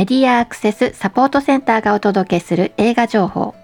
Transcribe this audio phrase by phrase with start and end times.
[0.00, 3.54] メディアアクセスサポートセンターがお届けする映画情報。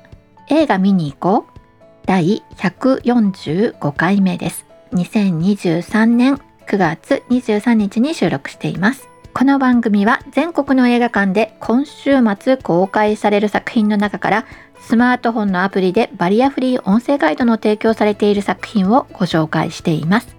[0.51, 1.59] 映画見に行こう。
[2.05, 4.67] 第145回目です。
[4.93, 9.09] 2023年9月23日に収録しています。
[9.32, 14.45] この番組は全国の映画館で今週末公開される作品の中から
[14.79, 20.37] スマートフォンのアプリでバリアフリー音声ガイドの提供されている作品をご紹介しています。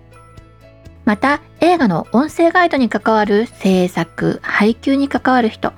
[1.06, 5.74] また映画の音声ガイドに関わる制作配給に関わる人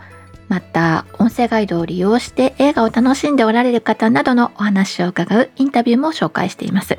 [0.49, 6.97] また音声ガイドを利用して映画を楽しんでおられる方などのお話を伺うインタビューも紹介しています、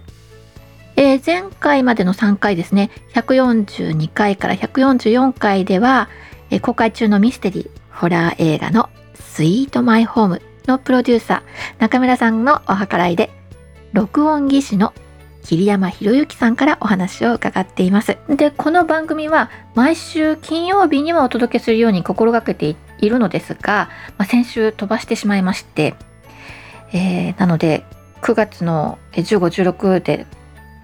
[0.96, 6.08] えー、前回までの3回ですね142回から144回では、
[6.50, 13.30] えー、公開中のミステリーホラー映画のスイートマイホームのプロデューサー中村さんのお計らいで
[13.92, 14.94] 録音技師の
[15.42, 18.18] 桐山博之さんからお話を伺っています。
[18.28, 25.94] で、この番組は毎週金曜日にはお届けするように心がけていいるのですが、まあ、先週飛ばしてしまいまして、
[26.92, 27.84] えー、なので
[28.22, 30.26] 9月の15、16で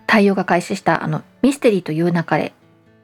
[0.07, 2.53] 対応が開始したあのミステリーという流れ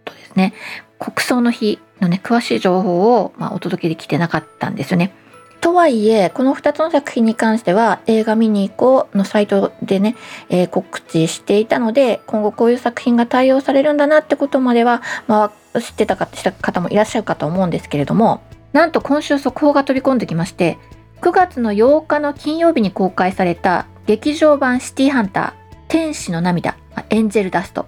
[0.05, 0.55] とですね、
[0.99, 5.13] 国葬の日のね、詳しい情報を、まあ、お届けできてなかったんですよね。
[5.61, 10.17] とはいえ、この2つの作品に関しては映画見に行こうのサイトでね、
[10.49, 18.43] えー、告知していたので、今後こういう作品が対応されるんだなってことまでは、まあ、知ってた方もいらっしゃるかと思うんですけれども、
[18.73, 20.79] なんと今週速報が飛び込んできまして、
[21.21, 26.77] 9月の8日の金曜日に公開された劇場版シティハンター天使の涙
[27.11, 27.87] エンジェルダスト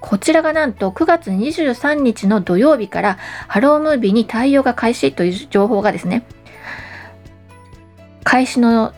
[0.00, 6.26] こちらがなんと9月23日の土曜日からハロームービーに対応が開始という情報がですね
[8.22, 8.92] 開始の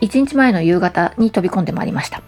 [0.00, 2.22] 1日前の夕方に飛び込んでまいりました。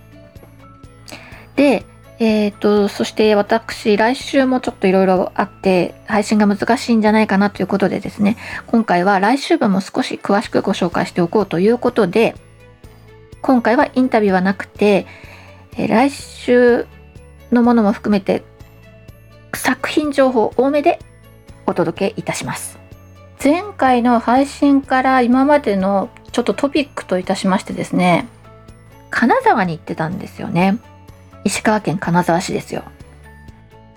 [1.54, 1.84] で、
[2.20, 8.36] えっ、と、そして私、来週もちょっといろいろあって、配信が難しいんじゃないかなということでですね、
[8.66, 12.34] 今回は来週分も少し詳しくご紹介しておこうということで、
[13.40, 15.06] 今回はインタビューはなくて、
[15.76, 16.86] え、来週
[17.52, 18.42] のものも含めて
[19.54, 20.98] 作品情報多めで
[21.66, 22.78] お届けいたします。
[23.42, 28.26] 前回の配信から今までのちょっとトピックといたしましてですね、
[29.10, 30.78] 金沢に行ってたんですよね。
[31.44, 32.84] 石川県金沢市ですよ。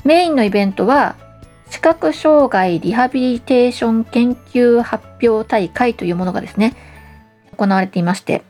[0.04, 1.16] メインのイベントは、
[1.70, 6.76] 視覚障害リハビリテーション研究発表大会というものがですね、
[7.58, 8.44] 行われていまして、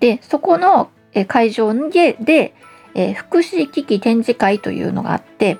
[0.00, 0.90] で、そこの
[1.26, 2.54] 会場で、で
[2.94, 5.58] え福祉機器展示会というのがあって、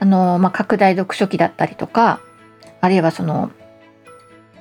[0.00, 2.20] あの、まあ、拡大読書機だったりとか、
[2.80, 3.50] あるいはその、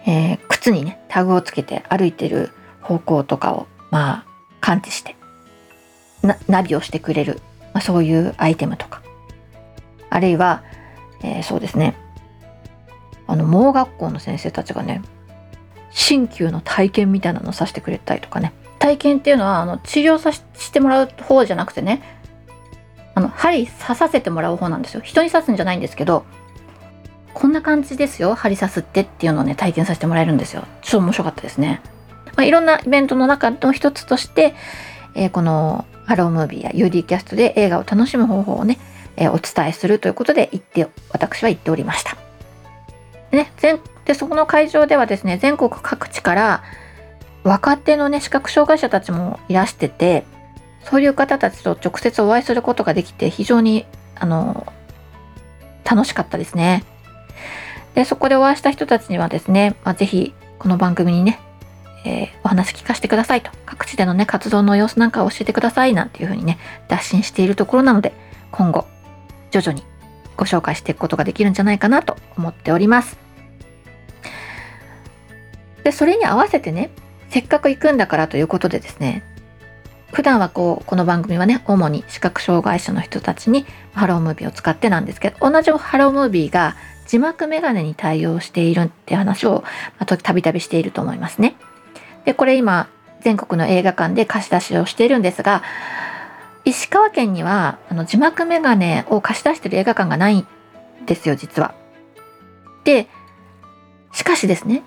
[0.05, 4.25] えー、靴にねタグをつけて歩いてる方向とかをまあ
[4.61, 5.17] 感知して
[6.47, 7.41] ナビをしてくれる、
[7.73, 9.01] まあ、そういうアイテムとか。
[10.09, 10.63] あるいは、
[11.21, 11.95] えー、そうですね。
[13.27, 15.01] あの盲学校の先生たちがね
[15.91, 18.53] 鍼灸の体験みたいなのをさせてくれたりとかね。
[18.79, 22.01] 体験っていうのはあの治療さしてもらう方じゃなくてね
[23.15, 25.01] あの針刺させてもらう方なんですよ。
[25.01, 26.25] 人に刺すんじゃないんですけど
[27.33, 30.63] こんな感じですよ針刺すってっていうのをね体験させてもらえるんですよ。
[30.81, 31.81] ちょっと面白かったですね、
[32.35, 34.53] まあ、いろんなイベントの中の一つとして、
[35.15, 38.77] えー、このハロームービーや UD キャストで映画を楽しむ方法をね、
[39.15, 42.17] えー、お伝えするということで言って私は言っておりました
[43.31, 46.63] でね全でそこの会場ではですね全国各地から
[47.43, 50.25] 若手のね視覚障害者たちもいらしてて
[50.83, 54.67] そういう方たちと直接お会いすることができて非常にあの
[55.83, 56.83] 楽しかったですね。
[57.95, 61.39] で、そこでお会いした人たちにはですね、まあ、ぜひこの番組にね、
[62.53, 68.13] 話聞かせてくださいと、各地でのね、活動の様子なんかを教えてくださいなんていうふうにね、脱信しているところなので、
[68.51, 68.85] 今後、
[69.51, 69.83] 徐々に
[70.37, 73.17] ご紹介していくことができるんじゃないかなと思っております。
[75.83, 76.91] で、それに合わせてね、
[77.29, 79.23] せっかく行くんだからということでですね、
[80.11, 86.75] 普段はこう、この番組はね、主に視覚障害者の人たちにハロームービーを使ってなんですけど、同じハロームービーが
[87.07, 89.63] 字幕メガネに対応しているって話を
[90.05, 91.55] たびたびしていると思いますね。
[92.25, 92.87] で、これ今、
[93.21, 95.63] 全国の映画館で貸し出しをしているんですが、
[96.65, 100.47] 石川県にはあの字幕メガネを貸し出してる映画館がないん
[101.05, 101.73] ですよ、実は。
[102.83, 103.07] で、
[104.11, 104.83] しかしですね、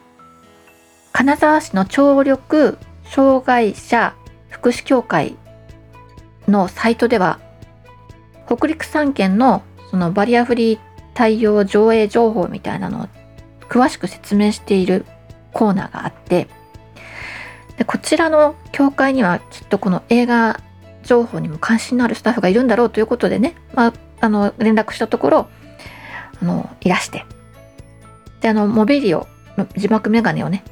[1.13, 4.15] 金沢市の聴力障害者
[4.51, 5.37] 福祉協会
[6.47, 7.41] のサイトでは、
[8.47, 10.79] 北陸3県のそのバリアフリー
[11.15, 13.09] 対応上映情報みたいなのを
[13.69, 15.05] 詳しく説明している
[15.53, 16.49] コーナーがあって
[17.77, 20.61] でこちらの協会にはきっとこの映画
[21.03, 25.49] 情報にも関心のあるスタッフがいるんだろうということでね、まあ、あの連絡したところ
[26.41, 27.25] あのいらして。
[28.41, 29.27] であのモビリオ
[29.77, 30.63] 字幕メガネをね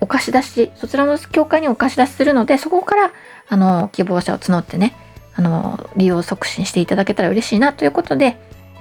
[0.00, 3.12] お貸し出しそちらの協会にお貸し出しするのでそこから
[3.48, 4.94] あの希望者を募ってね
[5.34, 8.36] あの利用促進していただけたら嬉しいなということで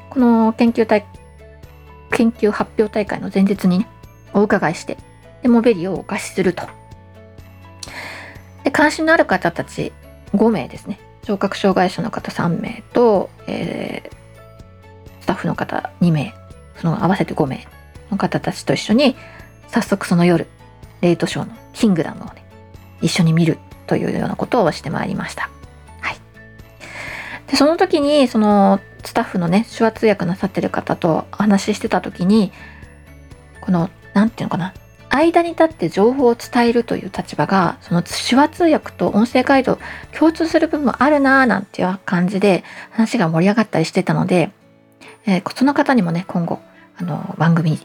[0.10, 1.06] この研究大
[2.12, 3.88] 研究発表大会の前日にね
[4.34, 4.98] お伺いして
[5.42, 6.81] でモベリをお貸しすると。
[8.64, 9.92] で関心のある方たち
[10.34, 16.34] 5名ですね聴覚障害者の方3名と、えー、スタッフの方2名
[16.78, 17.68] その合わせて5名
[18.10, 19.16] の方たちと一緒に
[19.68, 20.48] 早速その夜
[21.02, 22.44] レイトショーのキングダムをね
[23.02, 23.58] 一緒に見る
[23.88, 25.50] というようなことをしてまいりました。
[26.02, 26.18] はい、
[27.48, 32.52] でその時にそのスタッフのね手話通訳なさってる方とお話ししてた時に
[33.62, 34.74] この何て言うのかな
[35.12, 39.78] 間に立って情報を伝えるという立場がその手話通訳と音声ガイド
[40.18, 44.52] 共通する部分もあるなーなんていう感じで話が盛り上がったりしてたので、
[45.26, 46.60] えー、その方にもね今後
[46.98, 47.80] あの番組に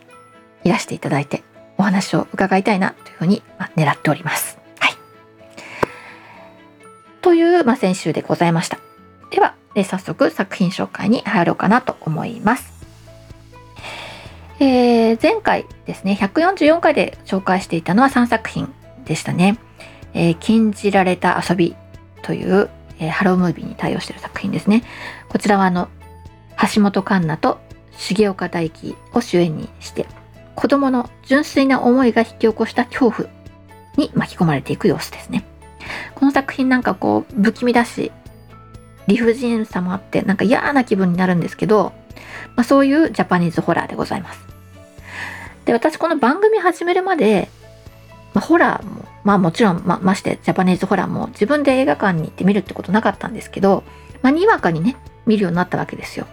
[0.64, 1.42] いらしていただいて
[1.78, 4.58] お話を伺いたいなというふうに、まあ、狙っております。
[4.78, 4.92] はい、
[7.20, 8.78] という、まあ、先週でございました。
[9.30, 12.75] では、え早速作品紹介に入ろうかなと思います。
[14.58, 18.72] えー、前回ですね、144回で紹介していたのは3作品
[19.04, 19.58] でしたね。
[20.14, 21.76] えー、禁じられた遊び
[22.22, 24.82] という、えー、ハロームービーに対応している作品ですね。
[25.28, 25.88] こちらはあの、
[26.74, 27.60] 橋本環奈と
[27.98, 30.06] 重岡大樹を主演にして
[30.54, 33.28] 子供の純粋な思いが引き起こした恐怖
[33.96, 35.44] に巻き込まれていく様子ですね。
[36.14, 38.10] この作品なんかこう不気味だし
[39.06, 41.92] 理不尽さもあってなんか嫌な気分になるんですけど、
[42.56, 44.40] まあ、そういうジャパニーズホラーでございます。
[45.64, 47.48] で私この番組始めるまで、
[48.34, 53.82] まあ、ホラーもまあもちろんまましてジャパニーズホラーも自分で映画館に行って見るってことなかったんですけど、
[54.22, 54.96] まあ、にわかにね
[55.26, 56.26] 見るようになったわけですよ。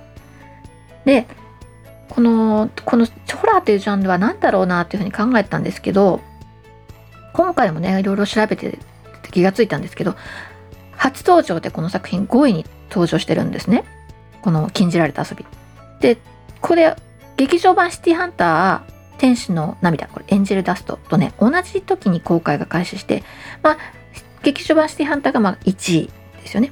[1.06, 1.28] で
[2.10, 6.22] このこのホラーというジャンルは何だろうなというふうに考えたんですけど
[7.34, 8.78] 今回もねいろいろ調べて
[9.32, 10.16] 気がついたんですけど
[10.96, 13.84] 初登場でこの作品5位に登場してるんですね
[14.44, 15.46] この「禁じられた遊び」
[16.04, 16.18] で
[16.62, 16.96] これ
[17.38, 23.24] 劇場版「シティハンター天使の涙」これエンジェルダストとね同じ時に公開が開始して
[23.64, 23.78] まあ
[24.44, 26.10] 劇場版「シティハンター」がまあ1位
[26.42, 26.72] ですよね。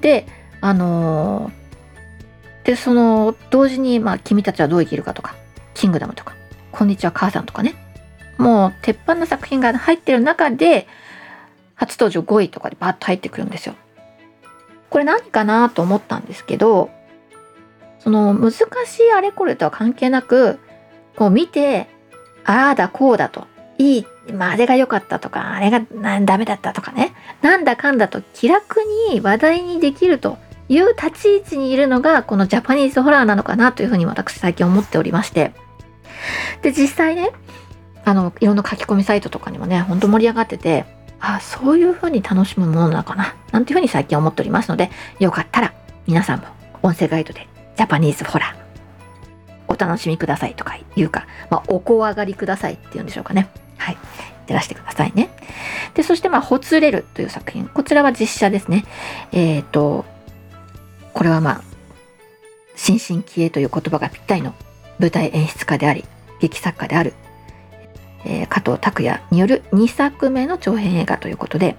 [0.00, 0.26] で
[0.62, 1.58] あのー
[2.68, 5.34] で、その、同時に、まあ、君たちはどう生きるかとか、
[5.72, 6.34] キングダムとか、
[6.70, 7.74] こんにちは母さんとかね、
[8.36, 10.86] もう、鉄板の作品が入ってる中で、
[11.76, 13.74] 初登場5位とかでバッと入ってくるんですよ。
[14.90, 16.90] これ何かなと思ったんですけど、
[17.98, 20.58] その難しいあれこれとは関係なく、
[21.16, 21.88] こう見て、
[22.44, 23.46] ああだこうだと、
[23.78, 25.80] いい、まあ、あれが良かったとか、あれが
[26.24, 28.76] ダメだったとかね、なんだかんだと気楽
[29.10, 35.52] に話題にできるという立ち位置にいるのがこのジャパニーズホラーなのかなというふうに私最近思っておりまして。
[36.62, 37.30] で実際ね
[38.04, 40.84] あのいろんな書き込みサイトとかにもねほんと盛り上がってて
[41.20, 45.74] ああそういうふうに楽しむものなのかななんていうふうに最近思っておりますのでよかったら
[46.06, 46.46] 皆さんも
[46.82, 47.47] 音声ガイドで
[47.78, 48.58] ジャパニーズホラー
[49.68, 53.48] お楽しみくださいとか言うか、まあ、お怖がりくださいっていうんでしょうかね。
[53.76, 53.98] はい。
[54.48, 55.30] 照らしてくださいね。
[55.94, 57.68] でそしてまあ「ほつれる」という作品。
[57.68, 58.84] こちらは実写ですね。
[59.30, 60.04] えっ、ー、と
[61.14, 61.62] これはまあ
[62.74, 64.54] 新進気鋭という言葉がぴったりの
[64.98, 66.04] 舞台演出家であり
[66.40, 67.14] 劇作家である、
[68.24, 71.76] えー、加藤拓也による2作目の長編映画ということで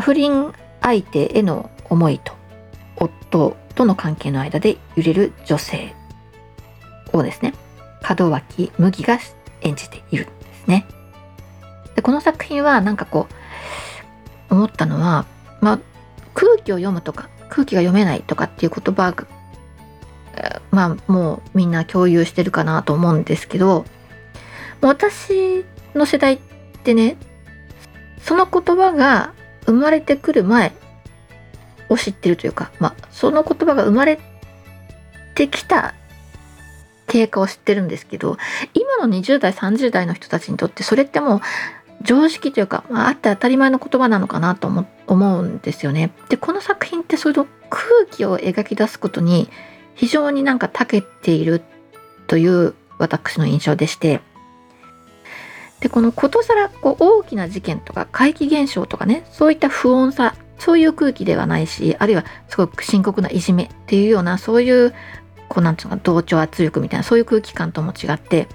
[0.00, 2.32] 不倫相手への思いと
[2.96, 5.94] 夫との関係の間で揺れる女性
[7.12, 7.54] をですね
[8.18, 9.20] 門脇麦が
[9.60, 10.84] 演じているんですね。
[11.94, 13.28] でこの作品はなんかこ
[14.50, 15.26] う思ったのは、
[15.60, 15.80] まあ、
[16.34, 19.26] 空気を読むとか空気が読めないとかっていう言葉が
[20.72, 23.84] まあもうみんな共有してるかなと思うんですけど
[24.80, 26.38] 私の世代っ
[26.82, 27.16] てね
[28.20, 29.34] その言葉が
[29.66, 30.72] 生まれてくる前
[31.88, 34.18] を知ってるというか、まあ、その言葉が生まれ
[35.34, 35.94] てきた
[37.06, 38.36] 経過を知ってるんですけど
[38.74, 41.40] 今の20代30代の人たちにとってそれってもう
[42.02, 44.68] 常識というか、まあ、あって当たり前の言葉なのかなと
[45.06, 46.12] 思うんですよね。
[46.28, 49.48] でこの作品ってその空気を描き出すことに
[49.94, 51.62] 非常になんか長けている
[52.28, 54.20] という私の印象でして
[55.80, 64.94] でこのことさらこう大きな事件とか怪奇現象とかねそういった不穏さそういう空気ではないしあるいはすごく深刻ないじめっていうようなそういう
[65.48, 68.48] こうなんていうのか同調圧力みたいなそういう空気感とも違って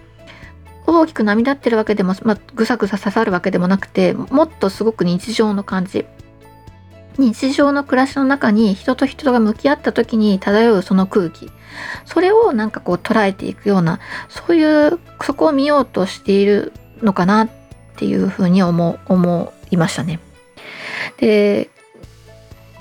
[0.86, 6.06] 大きく波立ってるわけでも、まあ、ぐさぐさ刺さるわけでもなくてもっとすごく日常の感じ
[7.18, 11.52] 日常の暮らしの中に人と人が向き合った時に漂うその空気
[12.06, 17.50] それをなんかこう捉えていくようなそういうそこを見ようとしているのかなっ
[17.96, 20.20] ていうふうに思思いましたね。
[21.18, 21.70] で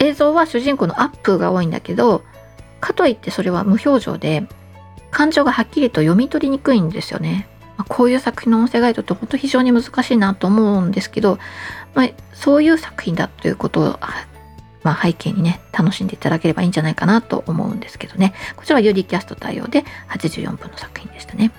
[0.03, 2.25] 映像は主人公のアップが多いんだけど
[2.81, 4.47] かといってそれは無表情で
[5.13, 7.47] 感情がはっきりと読み取りにくいんですよね。
[7.77, 11.39] まあ、こういう作品の音声ガイドって本当非常に難しいなと思うんですけど、
[11.95, 13.85] まあ、そういう作品だということを、
[14.83, 21.53] まあ、背景にね楽しんでいただければいいんじゃないかなと思うんですけどねこちらはユリキャスト対応で84分の作品でしたね。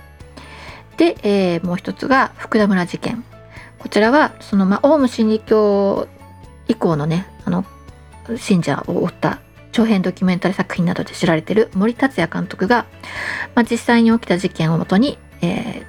[0.96, 3.24] で、えー、もう一つが福田村事件
[3.78, 6.06] こちらはその、まあ、オウム真理教
[6.68, 7.64] 以降のねあの
[8.36, 9.40] 信者を追った
[9.72, 12.86] 長編ドキュメンタリー作品などで知られている森達也監督が、
[13.54, 15.82] まあ、実際に起きた事件をもとに、え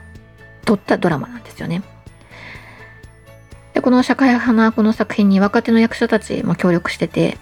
[0.64, 1.84] ー、撮ったドラマなんですよね。
[3.74, 7.38] でこの社会派なこの作品に若手の役者たちも協力してて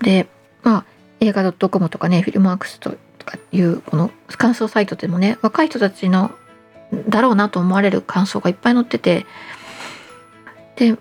[0.00, 0.26] で
[0.62, 0.84] まあ
[1.20, 6.30] 映画 .com とかねフィルマークスとかいうこの感想サイトでもね若い人たちの
[7.08, 9.26] だろうなと思われる感想がいっぱい載ってて
[10.76, 10.96] で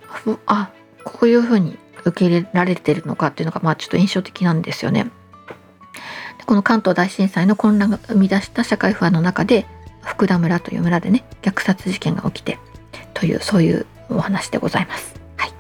[0.46, 0.70] あ
[1.06, 1.78] こういうふうに
[2.08, 5.10] 受け入れられてるのかっていうのがまあちょっと印象的なんですよね。
[6.46, 9.66] この関東大震災の混乱が生み出した社会不安の中で
[10.02, 12.58] 福田村という村でね虐殺事件が起きて
[13.14, 15.20] というそういうお話でございます。
[15.36, 15.52] はい、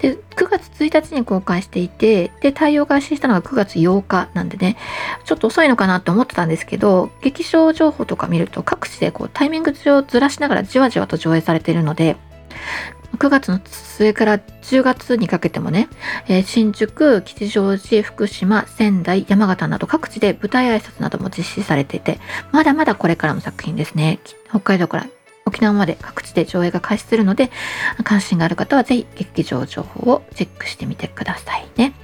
[0.00, 4.76] で9月1日に公開していてで対応開始したのが9月8日なんでね
[5.24, 12.16] ちょっと遅いのかなと思ってたんですけど劇場情報とか見ると各地でこうタイミング上ずらしながらじわじわと上映されているので
[13.18, 15.88] 9月の末から10月にかけてもね、
[16.28, 22.20] えー、新宿、吉祥寺、福島、仙台、山形など各地で舞台挨拶なども実施されていて、
[22.52, 24.20] まだまだこれからの作品ですね。
[24.48, 25.06] 北海道から
[25.46, 27.50] 沖縄まで各地で上映が開始するので、
[28.04, 31.94] 関心がある方はぜひ劇場情報をチェックしてみてくださいね。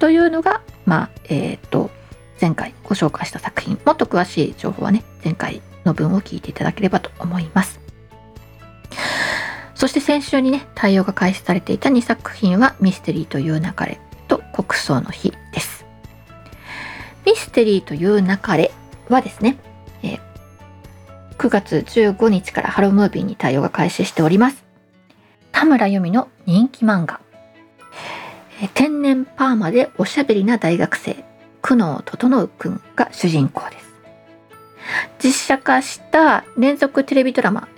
[0.00, 1.90] というのが、まあ、えっ、ー、と、
[2.40, 7.80] 前回ご紹介した作品、もっと詳しい情報はね、前回の文を聞いていただければと思います。
[9.78, 15.86] そして先週にね、対応が開始されていた2作品はミステリーという流れと国葬の日です。
[17.24, 18.72] ミステリーという流れ
[19.08, 19.56] はですね、
[20.02, 20.20] えー、
[21.36, 24.64] 9月15日からハロームービーに対応が開始しております。
[25.52, 27.20] 田村由美の人気漫画、
[28.60, 31.24] えー、天然パーマでおしゃべりな大学生、
[31.62, 33.94] 久能整くんが主人公です。
[35.22, 37.68] 実写化した連続テレビドラマ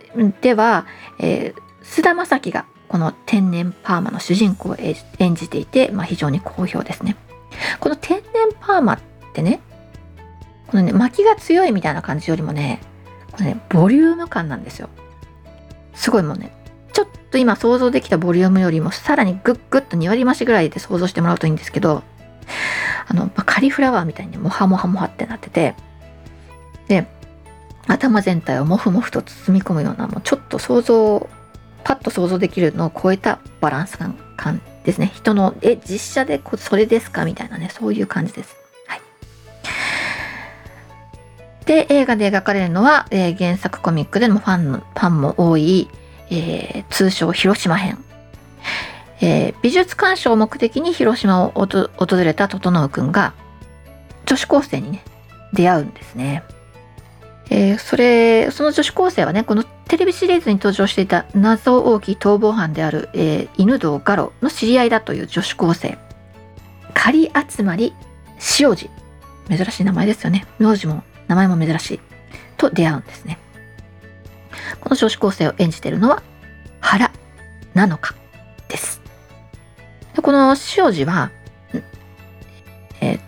[0.40, 0.87] では、
[1.19, 7.17] えー、菅田将暉がこの天然パーマの主人公を演じていて、まあ、非常に好評ですね。
[7.81, 9.01] この天然パーマっ
[9.35, 9.61] てね、
[10.69, 12.81] このね、巻きが強いみたいな感じよりもね、
[13.33, 14.89] これね、ボリューム感なんですよ。
[15.95, 16.53] すごいもうね、
[16.93, 22.05] ちょっと今想像できたボリュームよりもさらにグッグッと2割増しぐらいで想像してもらうといいんですけど、
[23.09, 25.75] あの、カリフラワーみたいにモハモハモハってなってて、
[26.87, 27.09] で、
[27.89, 31.29] 頭全体をモフモフと包み込むような、もうちょっと想像
[31.85, 35.11] パッと想像できるのを超えたバランス感ですね。
[35.15, 37.25] 人の、え、実写でそれですか？
[37.25, 38.55] みたいなね、そういう感じです。
[38.87, 39.01] はい。
[41.67, 45.89] で、映画で描かれるのは、えー、原作コミックでもファン、ファンも多い、
[46.31, 48.05] えー、通称広島編。
[49.23, 53.35] えー、美術鑑賞を目的に広島を訪れた整くんが、
[54.25, 55.05] 女子高生にね、
[55.53, 56.43] 出会うんですね。
[57.51, 65.99] えー、それ、その女子高生はね、このテレビシリーズに登場していた謎多き逃亡犯である、えー、犬堂ガロの知り合いだという女子高生。
[66.95, 67.93] 仮集まり
[68.61, 68.89] 塩路。
[69.49, 70.47] 珍しい名前ですよね。
[70.61, 72.01] 名字も名前も珍しい。
[72.57, 73.37] と出会うんですね。
[74.81, 76.23] この女子高生を演じているのは
[76.81, 77.11] 原
[77.75, 78.15] なのか
[78.69, 79.03] です。
[80.15, 81.33] でこの塩路は、
[83.01, 83.19] え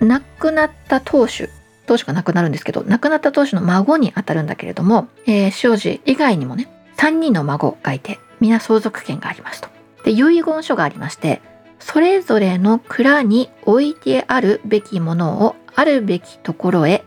[0.00, 1.48] ー、亡くなった当主
[1.88, 6.68] 当主が亡くなるんですけど、亡くなった当主の孫にあたるんだけれども、えー、庄司以外にもね、
[6.98, 9.68] 3人の孫がいて、皆相続権がありますと。
[10.04, 11.40] で、遺言書がありまして、
[11.80, 17.04] それぞれの蔵に置いてあるべきものをあるべきところへ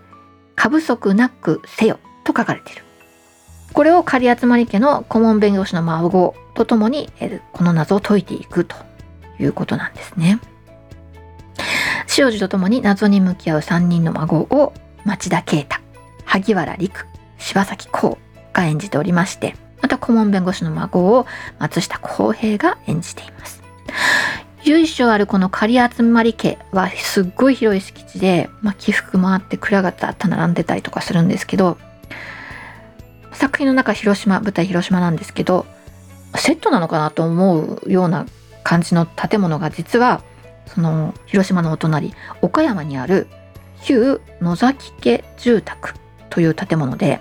[0.56, 2.84] 過不足なくせよと書かれている。
[3.74, 7.10] これを仮集り家の顧問弁護士の孫とともに、
[7.54, 8.76] この謎を解いていくと
[9.40, 10.40] いうことなんですね。
[12.18, 14.74] 塩路とともに謎に向き合う3人の孫を
[15.06, 15.78] 町田啓太
[16.26, 17.06] 萩原陸
[17.38, 18.18] 柴咲コウ
[18.54, 21.26] が演じておりましてまた顧問弁護士の孫を
[21.60, 23.62] 松下洸平が演じています。
[24.64, 31.78] 由緒あるこの仮集まり家はすっごい広い敷地で、まあ、起伏もあって蔵がた並んでたりとかするんですけど
[33.34, 35.66] 作品の中広島舞台広島なんですけど
[36.36, 38.28] セットなのかなと思うような
[38.64, 40.22] 感じの建物が実は
[40.74, 43.28] その広島のお隣岡山にある
[43.84, 45.94] 旧野崎家住宅
[46.30, 47.20] という建物で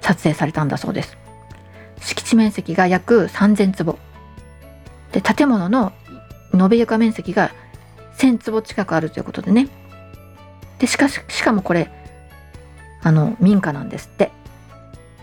[0.00, 1.16] 撮影されたんだそうです。
[2.00, 3.98] 敷地面積が約3000坪。
[5.12, 5.92] で建物の
[6.54, 7.52] 延べ床面積が
[8.16, 9.68] 1000坪近くあるということでね。
[10.78, 11.90] でしかししかもこれ
[13.02, 14.32] あの民家なんですって。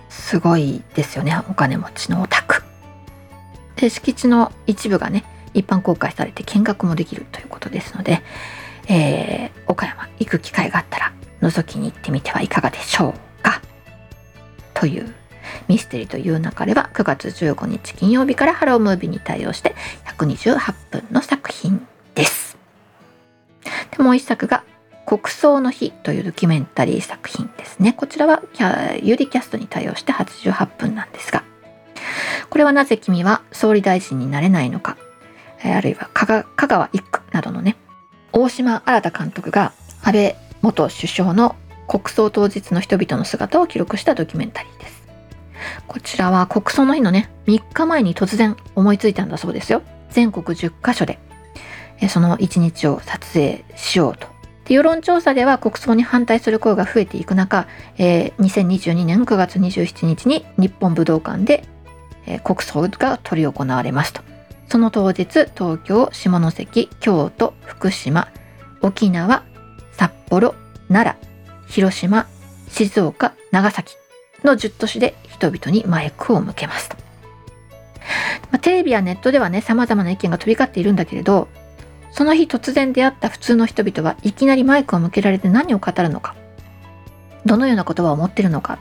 [0.09, 1.37] すごいですよね。
[1.49, 2.63] お金持ちのお宅。
[3.75, 5.23] で敷地の一部がね
[5.53, 8.21] 一般公開されて見学もできるということですので、
[8.87, 13.61] えー、岡山行く機会があったら覗きに行ってみてはいかがでしょうか？
[14.73, 15.13] という
[15.67, 19.75] ミステリーという中では9月15日金曜日からハロームービーに対応して
[20.17, 22.57] 128分の作品です。
[23.95, 24.63] でもう一作が
[25.05, 27.93] 国葬の日というドキュメンタリー作品ですね。
[27.93, 28.43] こちらは
[29.01, 31.43] ユーリキャストに対応して88分なんですが、
[32.49, 34.97] これはなぜ君は総理大臣になれないのか、
[35.63, 37.75] あるいは香川一区などのね、
[38.31, 39.73] 大島新監督が
[40.03, 41.55] 安倍元首相の
[41.87, 44.99] 国葬当日の人々の姿を記録したドキュメンタリーです。
[45.87, 49.81] こちらは国葬の日のね、3日前に突然思いついたんだそうですよ。
[50.09, 51.19] 全国10カ所で、
[52.09, 54.27] その1日を撮影しようと。
[54.69, 61.63] 世論調査では国葬に反対する声が増えていく中、えー、2022年9月27日に日本武道館で、
[62.27, 64.21] えー、国葬が執り行われますと。
[64.69, 68.29] その当日、東京、下関、京都、福島、
[68.81, 69.43] 沖縄、
[69.93, 70.53] 札幌、
[70.87, 71.27] 奈良、
[71.67, 72.27] 広島、
[72.69, 73.95] 静岡、長崎
[74.43, 76.89] の10都市で人々にマイクを向けます。
[78.51, 81.47] まあ、テレビやネットではね、様々な意見が飛び交っているんだけれど、
[82.11, 86.35] その日突然出会った普通の人々はいきなりマイクを向けられて何を語るのか、
[87.43, 88.77] どのような言葉を持ってるのか、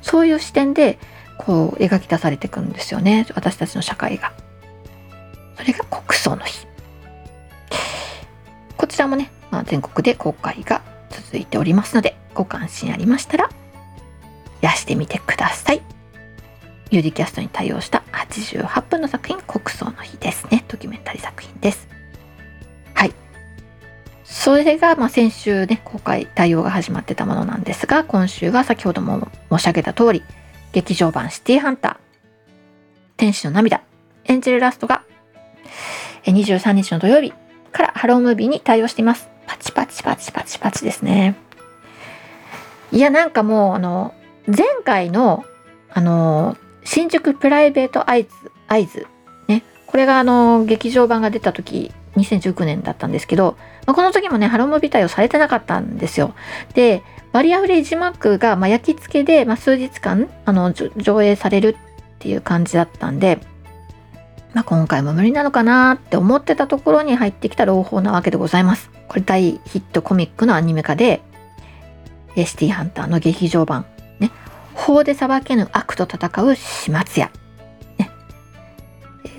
[0.00, 0.98] そういう視点で
[1.36, 4.32] こう描き出されていくんですよね、私たちの社会が。
[5.58, 6.66] それが国葬の日。
[8.76, 13.50] こちらもね、まあ、全国で公開が続いておりますので、ご関心ありましたらい
[14.64, 15.82] らしてみてください。
[16.90, 20.64] UDCast に対応した88分の作品、国葬の日ですね。
[20.68, 21.88] ドキュメンタリー作品です。
[22.94, 23.12] はい。
[24.24, 30.22] それが、まあ、先週ね、公開対応が始まってたものなんですが、今週は先ほども申し上げた通り、
[30.72, 31.96] 劇場版シティハンター、
[33.16, 33.82] 天使の涙、
[34.24, 35.02] エンジェルダストが
[36.32, 37.32] 23日の土曜日
[37.72, 39.28] からハロームービーに対応しています。
[39.46, 41.36] パチパチパチパチパチですね。
[42.92, 44.14] いや、なんかもう、あの、
[44.46, 45.44] 前回の、
[45.90, 48.30] あの、新宿プライベートアイズ、
[48.66, 49.06] アイズ、
[49.46, 56.34] ね、これがあの、劇場版が出た時、2019年だったんですけど、まあ、この時もね、ハロームービー対応されてなかったんですよ。
[56.74, 63.38] で、バリアフリー字幕が、まあ、焼き付けで、まあ、数日間、あの、上映されるっていう感じだったんで、
[64.54, 68.90] まあ、今回も無理なのかなって思ってたところに入ってきた朗報なわけでございます。
[69.08, 71.22] これ大ヒットコミックのアニメ化で、
[72.46, 73.86] シティハンターの劇場版
[74.18, 74.30] ね
[74.74, 77.30] 法で裁けぬ悪と戦う始末屋、
[77.98, 78.10] ね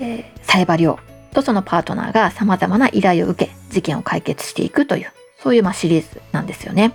[0.00, 0.98] ー、サイバリオ
[1.32, 6.92] とそのパートナーが様々な依頼を受け事件を解決していくというそういうまシリーズなんですよね。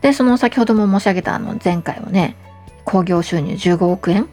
[0.00, 2.36] でその先ほども申し上げたあの前回はね
[2.84, 4.28] 興行収入15億円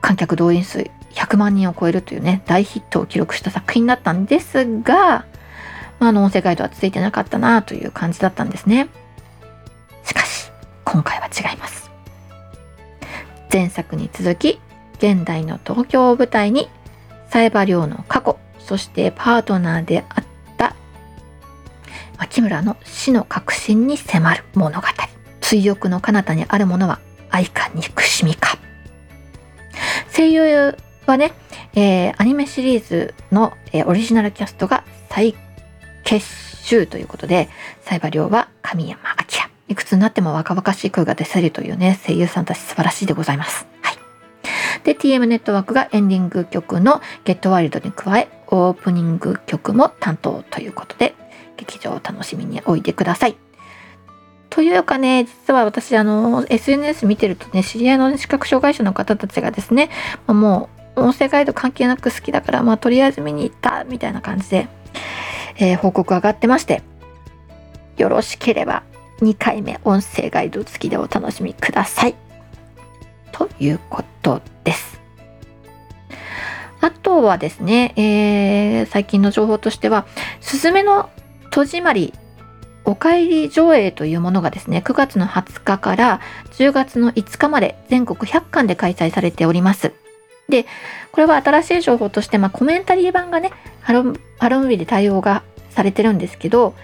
[0.00, 5.26] 観客動員数100万人を超えるというね大ヒットを記録した作品だったんですが、
[5.98, 8.88] まあ、の音声ガイドはついてなかったなという感じだったんですね。
[10.04, 10.50] しかし
[10.84, 11.90] 今回は違います。
[13.52, 14.60] 前作に続き
[14.98, 16.68] 現代の東京を舞台に
[17.30, 20.24] サイバリョウの過去そしてパートナーであっ
[20.56, 20.74] た
[22.18, 24.86] 牧村の死の核心に迫る物語。
[25.40, 28.58] 追憶の彼方にあるものは愛か憎しみか。
[30.18, 30.76] 声優
[31.06, 31.32] はね、
[31.76, 35.36] えー、アニメシリーズの、えー、オリジナルキャストが再
[36.02, 36.26] 結
[36.64, 37.48] 集ということで、
[37.82, 43.68] サイバリョウは神山明いくつになっても若々しい声が出せるというね、声優さんたち素晴らしいでございます。
[43.80, 43.96] はい。
[44.82, 51.14] で、TM ネットワークがエンディング曲の Get Wild に加え、オープニング曲も担当ということで、
[51.56, 53.36] 劇場を楽しみにおいてください。
[54.50, 59.90] というかね、実は私、あの、SNS 見てるとね、知り合いの視覚障害者の方たちがですね、
[60.26, 64.68] もう、音声ガイド関係なく好きだから、まあ、とりあえず見に行った、みたいな感じで、
[65.58, 66.82] えー、報告上がってまして、
[67.96, 68.84] よろしければ
[69.20, 72.14] 2回目音声ガイド付きでお楽しみください。
[73.32, 75.00] ということです。
[76.80, 80.06] あとはですね、えー、最近の情報としては、
[80.40, 81.10] すずめの
[81.50, 82.14] 戸締まり
[82.88, 86.20] お帰り上映というものがですね、9月の20日から
[86.52, 89.92] 10月の5日まで全国100館で開催されております。
[90.48, 90.64] で、
[91.12, 96.74] これは新しい情報として、まあ、コメンタリー版がね、ハロハロムービで対応がされてるんですけど、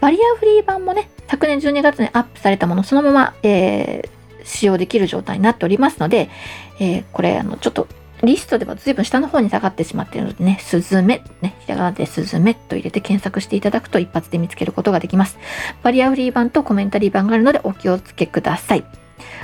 [0.00, 6.30] バリアフリー版もね、昨年12月にアップされたもの、そのまま、えー、使用できる状態になっておりますので、
[6.78, 7.86] えー、これ、あの、ちょっと
[8.22, 15.38] リストでは随分下の方に下がってしまっているのでね、スズメ、ね、ひらがなでスズメと入れて検索していただくと一発で見つけることができます。
[15.82, 18.84] バリアフリー版とコメンタリー版があるのでお気をつけください。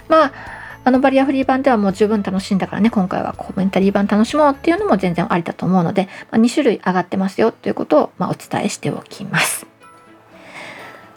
[0.08, 0.32] まあ、
[0.84, 9.66] あのバリアフリー版ではもう十分楽しんだからね、今回はコメンタリー版楽しもうっていうのも全然ありだと思うので、まあ、2種類上がってますよということを、まあ、お伝えしておきます。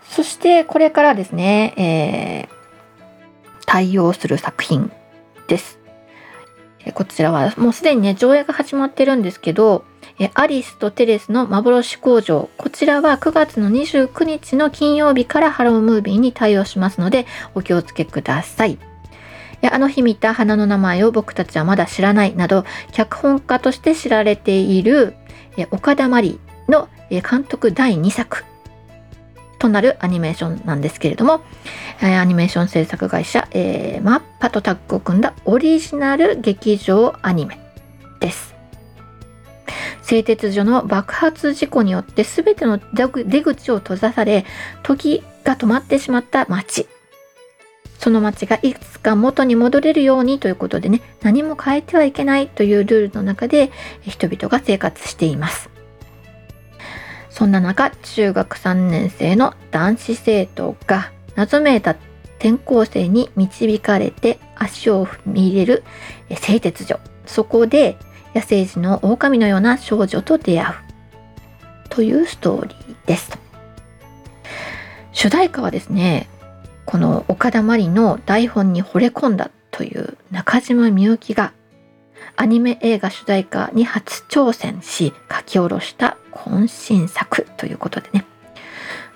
[0.10, 4.92] そしてこれからですね、えー、対応する作品
[5.48, 5.79] です。
[6.94, 9.86] こちらはもうすでにね、上映が始まってるんですけど、
[10.34, 12.50] アリスとテレスの幻工場。
[12.58, 18.78] こちらは9月の29日の金曜日からハロームービーに対応しますので、お気をつけください。
[19.62, 25.16] あの日見た花の名前を僕たちはまだ知らないなど、脚本家として知られている
[25.72, 26.40] 岡田真理
[26.70, 28.46] の監督第2作
[29.60, 31.42] となるアニメーションなんですけれども、
[32.02, 37.60] えアニメーション制作会社、えー、マッパとタッグを組んだオリジナル劇場アニメ
[38.20, 38.56] です。
[40.02, 44.46] 製鉄所の爆発事故によって全ての出口を閉ざされ、
[44.82, 46.88] 時が止まってしまった街。
[48.00, 55.69] その街がいつか元に戻れるようにということでね、何も変えてはいけないというルールの中で人々が生活しています。
[57.40, 61.92] そんな中、中学3年生の男子生徒が謎めいた
[62.38, 65.84] 転校生に導かれて足を踏み入れる
[66.36, 67.00] 製鉄所。
[67.26, 67.98] そこで
[68.36, 70.76] 野生児の狼のような少女と出会う
[71.88, 73.40] というストーリーです。
[75.14, 76.28] 主題歌はですね、
[76.84, 81.54] この岡田真理の台本に惚れ込んだという中島みゆきが
[82.36, 88.26] アニメ映画主題歌に初挑戦し書き下ろした渾身作ということでね。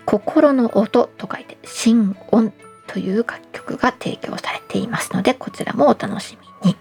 [0.06, 2.54] 心の音と書いて心音
[2.88, 6.78] という楽曲が提供されていますのでこちらもお楽しみに。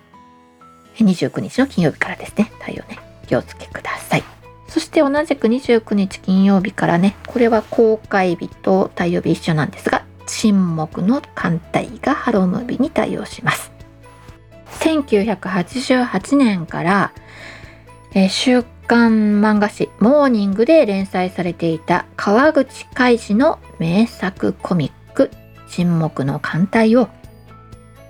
[0.98, 2.52] 29日の金曜日からですね。
[2.60, 2.98] 対応ね。
[3.26, 4.24] 気をつけください。
[4.68, 13.70] そして同じく29日金曜日からねこれは公開日と対応日一緒なんですが沈黙の艦隊がハロームービーに対応します。
[14.80, 17.12] 1988年から、
[18.14, 25.30] えー、週刊漫画誌モーニングで連載されていた川口海二の名作コミック
[25.68, 27.08] 沈黙の艦隊を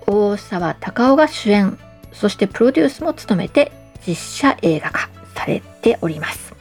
[0.05, 1.77] 大沢たかおが主演
[2.11, 3.71] そしてプロデュースも務めて
[4.05, 6.53] 実写映画化されております。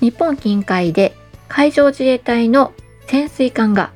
[0.00, 1.14] 日本近海で
[1.48, 2.72] 海上自衛隊の
[3.06, 3.92] 潜水艦が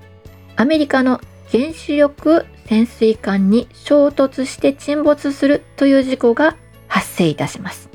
[0.56, 1.20] アメリカの
[1.52, 7.88] 原子力潜水艦に衝突して沈没するという事故が発生いたします。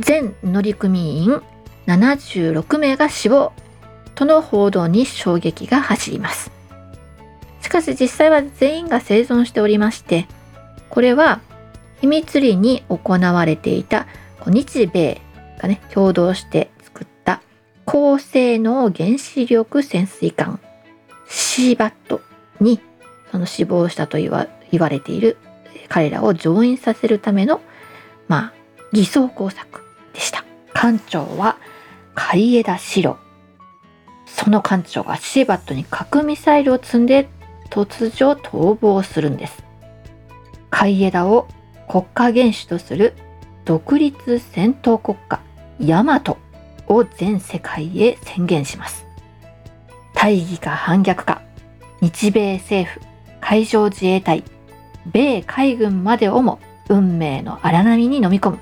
[0.00, 1.40] 全乗組員
[1.86, 3.52] 76名が死亡
[4.14, 6.50] との報道に衝撃が走ります。
[7.60, 10.26] しかし実際は全員が生存しておりまして、
[10.90, 11.40] これは
[12.00, 14.06] 秘密裏に行われていた
[14.46, 15.20] 日米
[15.60, 17.42] がね、共同して作った
[17.84, 20.60] 高性能原子力潜水艦
[21.28, 22.20] シーバット
[22.60, 22.80] に
[23.30, 24.48] その死亡したと言わ
[24.88, 25.36] れている
[25.88, 27.60] 彼らを乗員させるための
[28.26, 28.52] まあ
[28.92, 30.44] 偽装工作でした。
[30.72, 31.56] 艦長は
[32.14, 33.18] 海枝四郎
[34.26, 37.28] その艦長がシーバットに核ミサイルを積んで
[37.70, 39.64] 突如逃亡するんです。
[40.70, 41.48] 海枝を
[41.88, 43.14] 国家元首とする
[43.64, 45.40] 独立戦闘国家
[45.80, 46.38] ヤマト
[46.86, 49.07] を全世界へ宣言します。
[50.14, 51.42] 大義か反逆か
[52.00, 53.00] 日米政府、
[53.40, 54.44] 海上自衛隊、
[55.06, 58.58] 米海軍までをも運命の荒波に飲み込む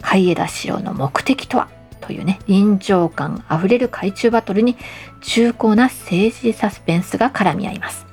[0.00, 1.68] 海江田四郎の目的とは？
[2.00, 4.76] というね、臨場感あふれる海中バトルに
[5.22, 8.06] 重厚な政治サスペンスが絡み合います。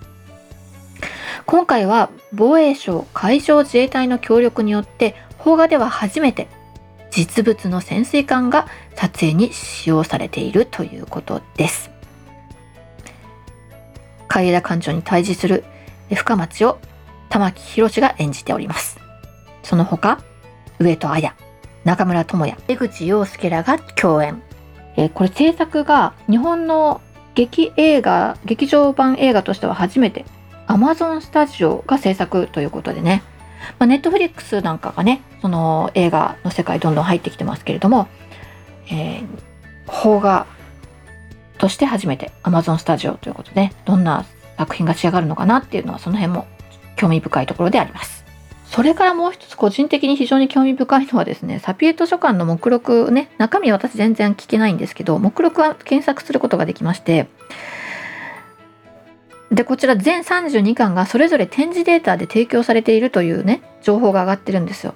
[1.45, 6.47] 今回は防衛省海上自衛隊の協力によって邦画では初めて
[7.09, 11.89] 実物の潜水艦が撮影に使用されているということです。
[14.29, 15.65] 海江田館長に対峙する
[16.13, 16.79] 深町を
[17.27, 18.99] 玉木宏が演じております。
[19.63, 20.19] その他、
[20.79, 21.33] 上戸彩、
[21.83, 24.41] 中村智也、江口洋介らが共演。
[24.95, 27.01] えー、これ制作が日本の
[27.35, 30.25] 劇映画、劇場版映画としては初めて
[30.67, 33.23] Amazon スタジオが制作ということでね、
[33.77, 38.07] まあ、ネットフリックスなんかがね、その映画の世界どんどん入ってきてますけれども、
[38.87, 39.27] えー、
[39.85, 40.47] 邦画
[41.59, 44.25] として初めて Amazon スタジオということで、どんな
[44.57, 46.47] 作品が仕上がるのかなっていうのはその辺も
[46.95, 48.25] 興味深いところであります。
[48.65, 57.27] それからもう一つ個人的に非常に興味深いのはですねサピエ図書館の目録ね中身私全然聞けないんですけど目録は検索することができまして
[59.51, 64.93] でこちら全32巻がそれぞれ展示データで提供されているというね情報が上がってるんですよ。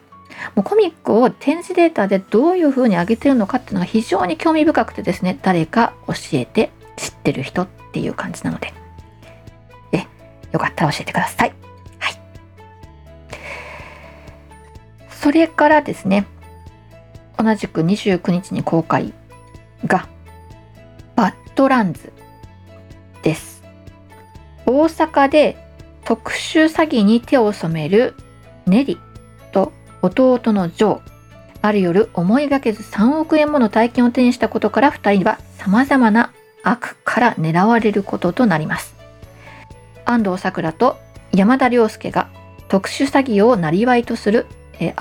[0.56, 8.74] もうコミックを展示データでどういうふうに上げてるのかっていうのが非常に興味深くてですね誰か教えて知ってる人っていう感じなので
[9.92, 10.06] え
[10.52, 11.54] よかったら教えてください。
[12.00, 12.14] はい。
[15.10, 16.26] それからですね
[17.38, 19.14] 同じく29日に公開
[19.86, 20.08] が
[21.16, 22.14] バッドランズ
[23.22, 23.64] です。
[24.66, 25.58] 大阪で
[26.06, 28.16] 特殊詐欺に手を染める
[28.66, 28.98] ネリ
[29.52, 29.72] と
[30.04, 30.98] 弟のジョ。
[30.98, 31.14] ー
[31.64, 38.94] ある夜思いがけず3億円もの大金を手にしたことから2人は様々な悪から狙われることとなります。
[40.04, 40.98] 安藤サクラと
[41.32, 42.28] 山田涼介が
[42.68, 44.46] 特殊詐欺を生りとする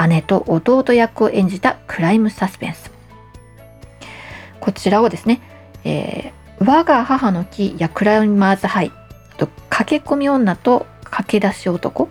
[0.09, 2.93] 姉と弟役を演じたクライムサスペンス。
[4.61, 5.41] こちらをですね、
[5.83, 8.93] えー、我が母の木やクライマーズハイ
[9.37, 12.09] と駆け込み女と駆け出し男。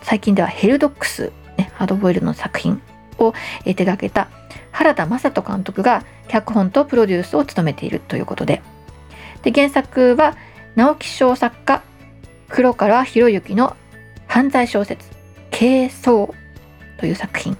[0.00, 2.82] 最近ではヘルドックス、ね、ハードボイルの作品
[3.18, 4.28] を手掛けた
[4.72, 8.62] 原田雅人監督が脚本とプロデュースを務めているということで。
[9.42, 10.36] で原作は
[10.74, 11.82] 直木賞作家
[12.48, 13.76] 黒川博之の
[14.26, 15.06] 犯罪小説
[15.52, 16.34] 「軽装」
[16.98, 17.58] という作品、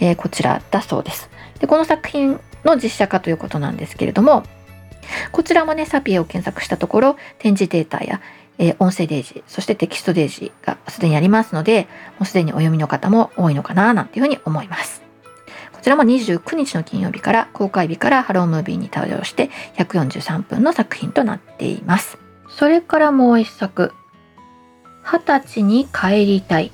[0.00, 1.30] えー、こちらだそうです。
[1.58, 4.44] でこの作品の実写化ということなんですけれども
[5.32, 8.20] こちらもね、サピエを検索したところ、展示データや、
[8.60, 15.02] えー、音声デージ、そしてテキストデージがすでにありますので、もうすでにお読みの方も多いのかな、なんていうふうに思います。
[15.72, 22.18] こちらも29日の金曜日から公開日からハロームービーに登場して143分の作品となっています。
[22.50, 23.94] それからもう一作、
[25.02, 26.70] 二十歳に帰りたい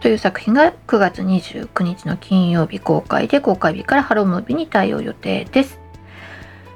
[0.00, 5.81] という作品が9月29日の金曜日公開で公開日からハロームービーに対応予定です。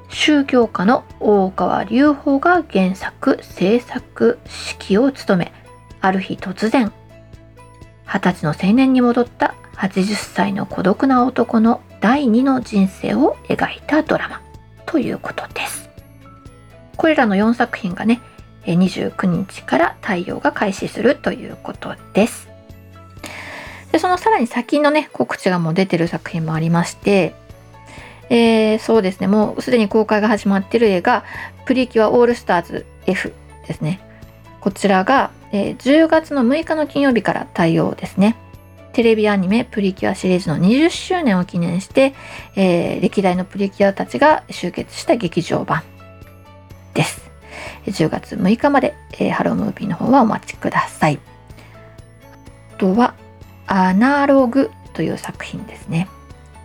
[0.08, 4.38] 宗教家の大川隆法が原作制作
[4.78, 5.52] 指揮を務め
[6.00, 6.92] ある日突然
[8.06, 14.40] 二十歳の青年に戻った80歳の孤独な男の第二の人生を描いたドラマ
[14.86, 15.90] ということです。
[16.96, 18.20] これらの4作品がね
[18.64, 22.48] 29日から対応が開始するということです。
[23.92, 27.34] でそのさらに先のね告知がもう出てる作品もありまして
[28.28, 31.24] えー、そうですね、もうすでに公開が始まっている映画、
[31.64, 33.32] プリキュアオールスターズ F
[33.66, 34.00] ですね。
[34.60, 38.36] こちらが、えー、10月の6日の金曜日から対応ですね。
[38.92, 42.14] テレビアニメプリキュアシリーズの20周年を記念して、
[42.56, 45.82] えー、歴代のプリキュアたちが集結した劇場版
[46.94, 47.30] です。
[47.86, 51.20] 10月6日まで、えー、ハロームービーの方はお待ちください。
[52.74, 53.14] あとは、
[53.66, 56.08] アナログという作品ですね。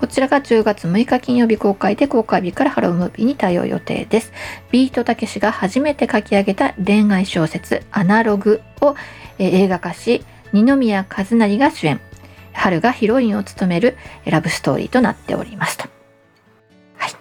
[0.01, 4.33] こちらが10月6日金曜日公開で公開日からハロームービーに対応予定です。
[4.71, 8.95] ビートたけしが初めて書き上げた恋愛小説アナログを、
[9.37, 12.01] え映画化し、二宮和也が主演、
[12.51, 15.87] 春がヒロインを務めるラブストーリーとなっておりますと。
[16.97, 17.11] はい。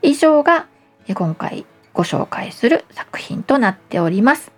[0.00, 0.68] 以上が
[1.14, 4.57] 今回ご紹介する作品となっております。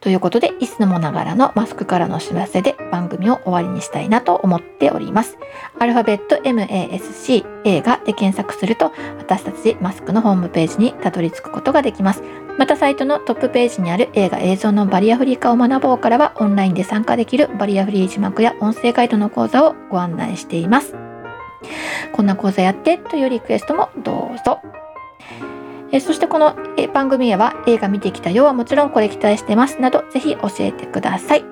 [0.00, 5.38] ということで、いつもながらのマスクからの知らせで番組を終わりにしたいなと思っております。
[5.78, 12.22] アルファベット MASC 映画で検索すると、私たちマスクのホームページにたどり着くことができます。
[12.58, 20.94] またサイトのトップページにある映画映像のバリアフリー化を学ぼうからはオンラインで参加できるバリアフリー字幕や音声ガイドの講座をご案内しています。
[22.12, 24.60] こんな講座やってというリクエストもどうぞ。
[25.92, 26.56] えそしてこの
[26.94, 31.44] 番組へは映画見てきたよはもちろんこれ期待してますなどぜひ教えてください。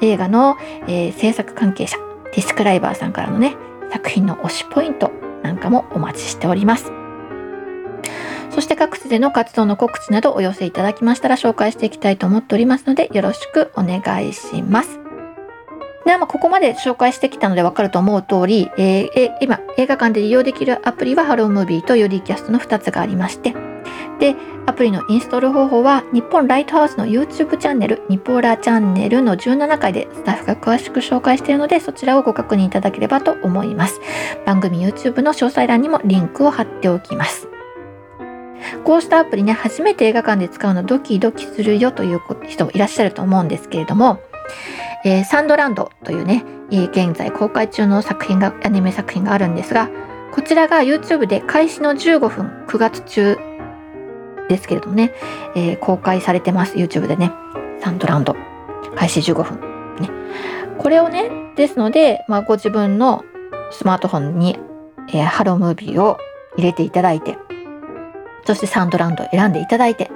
[0.00, 0.56] 映画の、
[0.88, 1.98] えー、制作関係者、
[2.34, 3.56] ディスクライバーさんからのね、
[3.90, 5.10] 作品の推しポイント
[5.42, 6.90] なんかもお待ちしております。
[8.50, 15.00] そして各地での活動の告知などお寄せいただきましたら紹介していきたいと思っておりますのでよろしくお願いします。
[16.06, 23.54] ではまあここまで紹介してきたのでわかると思う通り、えー、今映画館で利用できるアプリはハロームービーとよりキャストの2つがありまして、
[24.18, 34.00] で、アプリのインストール方法は、日本ライトハウスの YouTube チャンネル、ニポーラチャンネルの17回でスタッフが詳しく紹介しているので、そちらをご確認いただければと思います。
[34.46, 37.48] 番組 YouTube の詳細欄にもリンクを貼っておきます。
[38.84, 44.20] こうしたアプリね、初めて映画館で使うのドキドキするよという人もいらっしゃると思うんですけれども、
[45.04, 49.90] えー、サンドランドというね、現在公開中の作品が、アニメ作品があるんですが、
[50.32, 53.38] こちらが YouTube で開始の15分、9月中
[54.48, 55.12] ですけれどもね、
[55.54, 56.76] えー、公開されてます。
[56.76, 57.32] YouTube でね。
[57.80, 58.36] サンドランド。
[58.96, 59.60] 開始15分。
[60.00, 60.10] ね。
[60.78, 63.24] これをね、ですので、まあ、ご自分の
[63.70, 64.58] スマートフォンに、
[65.08, 66.18] えー、ハロームービーを
[66.56, 67.38] 入れていただいて、
[68.44, 70.10] そしてサンドランド選んでいただいて、